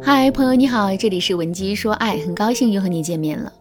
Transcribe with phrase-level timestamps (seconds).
[0.00, 3.52] 嗨，朋友你好，这里是文姬说爱，很高兴又和你见面了。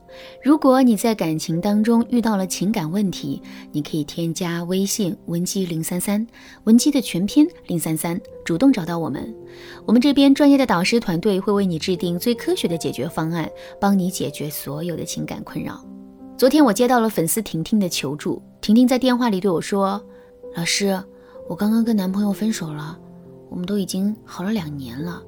[0.43, 3.41] 如果你在感情当中遇到了情感问题，
[3.71, 6.25] 你可以添加微信文姬零三三，
[6.65, 9.33] 文姬的全拼零三三，主动找到我们，
[9.85, 13.49] 我们这边专业的导师团队会为你制定最科学的解决方案，
[13.81, 15.83] 帮你解决所有的情感困扰。
[16.37, 20.01] 昨天我接到了粉丝婷婷的求助，婷婷在电话里对我说
[20.55, 21.01] ：“老师，
[21.49, 22.97] 我刚刚跟男朋友分手了，
[23.49, 25.21] 我们都已经好了两年了。”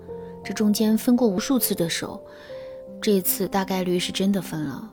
[0.49, 2.19] 这中间分过无数次的手，
[2.99, 4.91] 这次大概率是真的分了。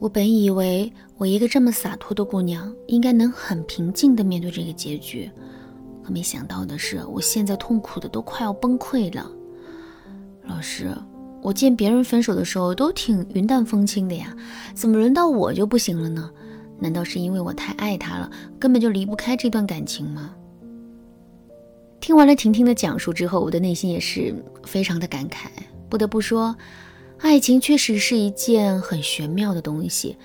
[0.00, 5.30] 我本以为我一个这么洒脱的姑娘，应该能很平静的面对这个结局，
[6.02, 9.30] 可没想到的是，我现在痛苦的都快要崩溃了。
[10.42, 10.92] 老师，
[11.42, 14.36] 我见别人分手的时候都挺云淡风轻的呀，
[14.74, 16.28] 怎么轮到我就不行了呢？
[16.80, 20.34] 难道是因为我太爱他了，根本就离不开这段感情吗？
[22.00, 25.48] 听完了婷婷的讲述之后，我的内心也是非常的感慨。
[25.88, 26.56] 不得不说，
[27.18, 30.16] 爱情确实是一件很玄妙的东西，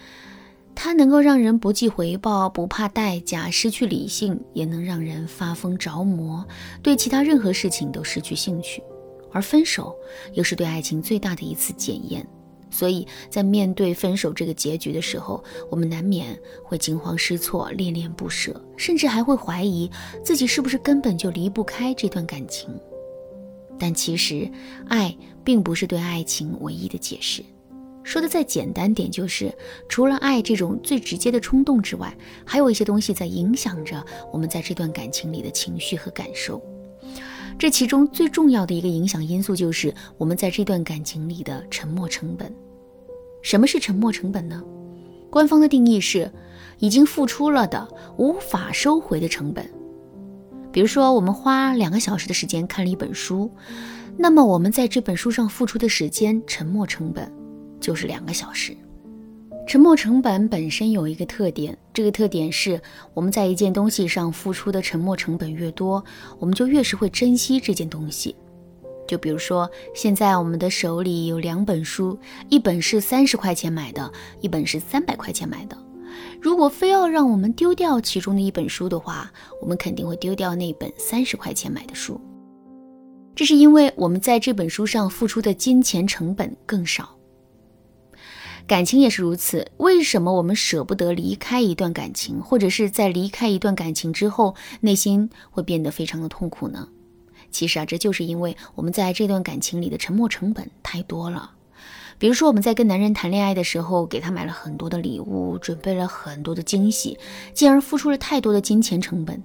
[0.73, 6.45] 它能够让人不计回报、不怕代价、失去理性，也能让人发疯着魔，
[6.81, 8.81] 对其他任何事情都失去兴趣。
[9.31, 9.93] 而分手
[10.33, 12.25] 又是对爱情最大的一次检验。
[12.75, 19.89] 所以在面对分手这个结局的时候，我们难免会惊慌失措、恋恋不舍，甚至还会怀疑
[20.21, 22.69] 自己是不是根本就离不开这段感情。
[23.79, 24.51] 但其实，
[24.89, 27.41] 爱并不是对爱情唯一的解释。
[28.03, 32.13] 说的再简单点，就是除了爱这种最直接的冲动之外，
[32.45, 36.61] 还有一些东西在影响着我们在这段感情里的情绪和感受。
[37.57, 42.53] 这其中最重要的一个影响因素，就是我们在这段感情里的沉默成本。
[43.45, 44.59] 什么是沉没成本呢？
[45.29, 46.31] 官方的定义是
[46.79, 47.87] 已经付出了的
[48.17, 49.69] 无法收回的成本。
[50.71, 53.51] 比如说，我们花两个小时的时间看了一本书，
[54.17, 57.31] 那么我们在这本书上付出的时间沉没成本
[57.79, 58.75] 就是两个小时。
[59.67, 62.81] 沉没成本本身有一个特点，这个特点是
[63.13, 66.03] 我们在一件东西上付出的沉没成本越多，
[66.39, 68.35] 我们就越是会珍惜这件东西。
[69.07, 72.17] 就比如说，现在我们的手里有两本书，
[72.49, 74.11] 一本是三十块钱买的，
[74.41, 75.77] 一本是三百块钱买的。
[76.41, 82.19] 如果非要让我们丢掉其中的一本书的话，我们肯定会丢掉那本三十块钱买的书。
[83.35, 87.09] 这是因为我们在这本书上付出的金钱成本更少。
[88.65, 89.69] 感情也是如此。
[89.77, 96.87] 为什么我们舍不得离开一段感情，或者是在离开一段感情之后，内心会变得非常的痛苦呢？
[97.55, 101.51] 其实啊，这就是因为我们在这段感情里的沉没成本太多了。
[102.17, 107.17] 比如说，我们在跟男人谈恋爱的时候，给他买了很多的礼物，准备了很多的惊喜，
[107.53, 109.41] 进而付出了太多的金钱成本。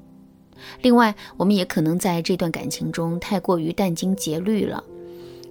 [0.82, 4.82] 另外，我们也可能在这段感情中太过于殚精竭虑了。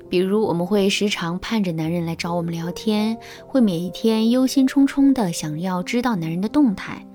[0.10, 3.18] 比如，我们会时常盼着男人来找我们聊天，
[3.48, 7.08] 会每一天忧心忡忡的想要知道男人的动态，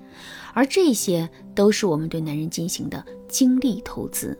[0.55, 4.35] 而这些都是我们对男人进行的精力投资。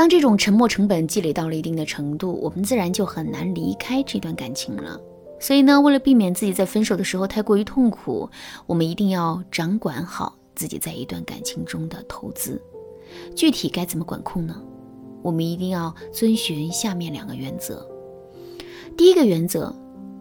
[0.00, 4.98] 当这种沉没成本积累到了一定的程度，我们自然就很难离开这段感情了。
[5.38, 8.26] 所以呢，为了避免自己在分手的时候太过于痛苦，
[8.66, 12.58] 我们一定要掌管好自己在一段感情中的投资。
[13.36, 14.56] 具体该怎么管控呢？
[15.20, 17.86] 我们一定要遵循下面两个原则。
[18.96, 19.70] 第一个原则，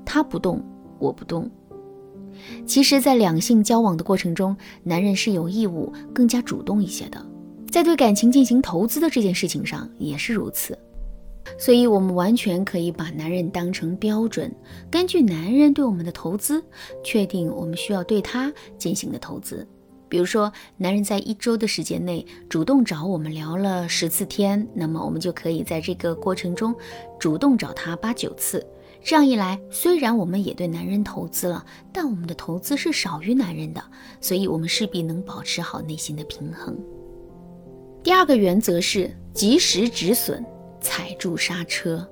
[0.06, 0.62] 他不动，
[1.00, 1.50] 我不动。
[2.66, 7.26] 其实，在两性交往的过程中，男人是有义务更加主动一些的。
[7.70, 10.78] 在对感情进行投资的这件事情上也是如此，
[11.58, 14.54] 所以，我们完全可以把男人当成标准，
[14.90, 16.64] 根据男人对我们的投资，
[17.04, 19.68] 确定我们需要对他进行的投资。
[20.08, 26.74] 比如说，男人在一周的时间内主动找我们聊了十次天，那么我们就可以在这个过程中
[27.20, 28.66] 主动找他八九次。
[29.04, 31.64] 这样一来，虽然我们也对男人投资了，
[31.94, 33.84] 但我们的投资是少于男人的，
[34.20, 36.76] 所以我们势必能保持好内心的平衡。
[38.02, 40.44] 第二个原则是及时止损，
[40.80, 42.08] 踩住刹车。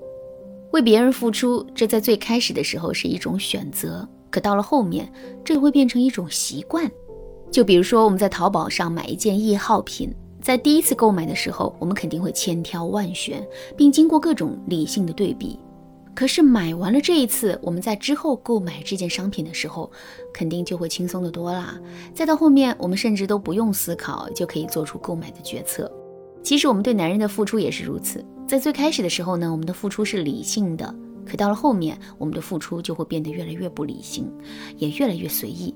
[0.71, 5.11] 为别人付出，这在最开始的时候是一种选择，可到了后面，
[5.45, 6.91] 这会变成一种习惯。
[7.49, 13.41] 就比如说，我们在淘宝上买一件易耗品，在第一次购买的时候，我们肯定会千挑万选，
[13.77, 15.57] 并经过各种理性的对比。
[16.17, 19.91] 可是买完了这一次，我们在之后购买这件商品的时候，
[20.33, 21.79] 肯定就会轻松的多啦。
[22.11, 25.91] 再到后面，我们甚至都不用思考就可以做出购买的决策。
[26.41, 30.91] 其实我们对男人的付出也是如此，在最开始的时候呢，我们的付出是理性的，
[31.23, 34.27] 可到了后面，我们的付出就会变得越来越不理性，
[34.75, 35.71] 也越来越随意。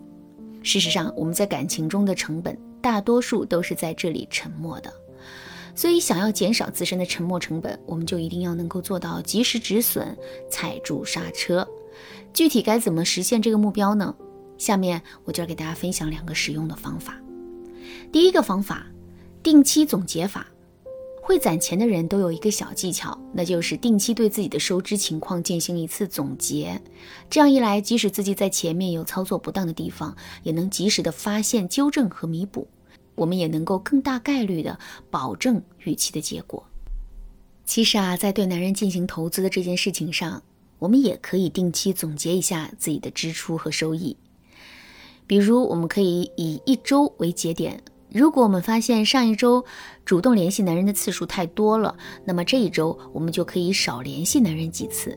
[0.64, 4.92] 事实上，我们在感情中的成本大多数都是在这里沉默的。
[5.76, 10.18] 所以，想要减少自身的沉没成本，我们就一定要能够做到及时止损、
[10.50, 11.68] 踩住刹车。
[12.34, 14.16] 具体该怎么实现这个目标呢？
[14.58, 17.16] 下面我就要给大家分享两个实用的方法。
[18.12, 18.86] 第一个方法，
[19.42, 20.48] 定期总结法。
[21.24, 26.82] 会攒钱的人都有一个小技巧，那就是定期对自己的收支情况进行一次总结。
[27.30, 32.68] 这样一来，即使自己在前面有操作不当的地方，也能及时的发现、纠正和弥补。
[33.22, 34.80] 我们也能够更大概率的
[35.12, 36.64] 保证预期的结果。
[37.64, 40.42] 其实啊，在对男人进行投资的这件事情上，
[40.80, 44.18] 我们也可以定期总结一下自己的支出和收益。
[45.28, 47.84] 比如，我们可以以一周为节点。
[48.10, 49.64] 如果我们发现上一周
[50.04, 51.96] 主动联系男人的次数太多了，
[52.26, 55.16] 那么这一周我们就可以少联系男人几次。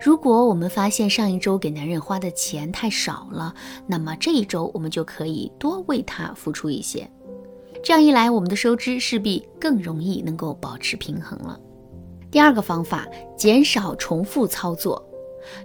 [0.00, 3.54] 如果我们发现上一周给男人花的钱太少了，
[3.86, 7.10] 那么这一周我们就可以多为他付出一些。
[7.86, 11.56] 这样一来，我们的收支势必更容易能够保持平衡了。
[12.32, 13.06] 第二个方法，
[13.38, 15.00] 减少重复操作。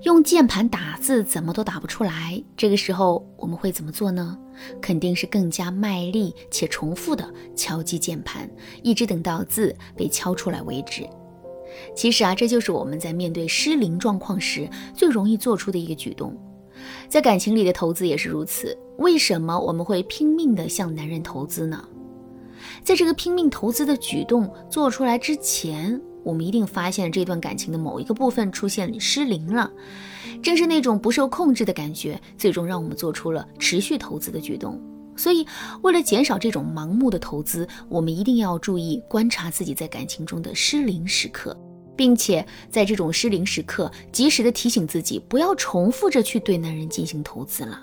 [0.04, 4.38] 用键盘打字怎么都打不出来，这个时候我们会怎么做呢？
[4.80, 8.48] 肯定是更加卖力且重复的敲击键盘，
[8.84, 11.04] 一直等到字被敲出来为止。
[11.96, 16.38] 其实啊，这就是我们在面对失灵状况时最容易做出的一个举动。
[17.10, 18.78] 在感情里的投资也是如此。
[19.00, 21.84] 为什么我们会拼命的向男人投资呢？
[22.84, 26.02] 在这个拼命投资的举动做出来之前。
[26.24, 29.72] 我们一定发现这段感情的某一个部分出现失灵了，
[30.44, 34.80] 正是那种不受控制的感觉，最终让我们做出了持续投资的举动。
[35.16, 35.44] 所以，
[35.82, 41.60] 为了减少这种盲目的投资，我们一定要注意观察自己在感情中的失灵时刻，
[41.96, 47.82] 并且在这种失灵时刻，及时的提醒自己，不要重复着去对男人进行投资了。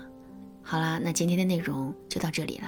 [0.69, 2.67] 好啦，那今天的内容就到这里了。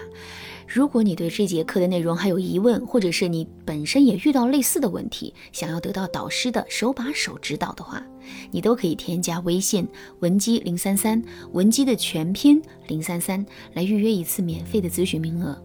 [0.68, 8.04] 如果你对这节课的内容还有疑问，或者是你本身也遇到类似的问题，想要得到导师的手把手指导的话，
[8.50, 9.88] 你都可以添加微信
[10.22, 11.22] 文姬零三三，
[11.52, 15.56] 文姬的全拼零三三，来预约一次免费的咨询名额。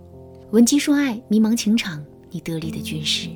[0.51, 3.31] 文姬说爱，迷茫情场，你得力的军师。